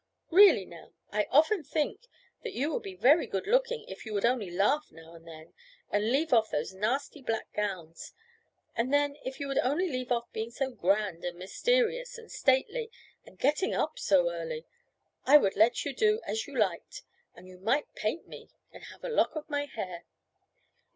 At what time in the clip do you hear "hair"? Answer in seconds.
19.65-20.05